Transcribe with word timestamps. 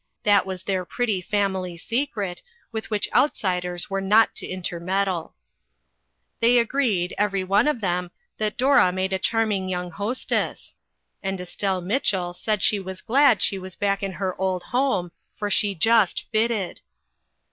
That 0.23 0.47
was 0.47 0.63
their 0.63 0.83
pretty 0.83 1.21
family 1.21 1.77
secret, 1.77 2.41
with 2.71 2.89
which 2.89 3.07
outsiders 3.13 3.87
were 3.87 4.01
not 4.01 4.33
to 4.37 4.47
intermeddle. 4.47 5.35
They 6.39 6.57
agreed, 6.57 7.13
every 7.19 7.43
one 7.43 7.67
of 7.67 7.81
them, 7.81 8.09
that 8.39 8.57
Dora 8.57 8.91
made 8.91 9.13
a 9.13 9.19
charming 9.19 9.69
young 9.69 9.91
hostess, 9.91 10.75
and 11.21 11.39
Estelle 11.39 11.81
Mitchell 11.81 12.33
said 12.33 12.63
she 12.63 12.79
was 12.79 13.03
glad 13.03 13.43
she 13.43 13.59
was 13.59 13.75
back 13.75 14.01
in 14.01 14.13
her 14.13 14.35
old 14.41 14.63
home, 14.63 15.11
for 15.35 15.51
she 15.51 15.75
just 15.75 16.23
fitted. 16.31 16.81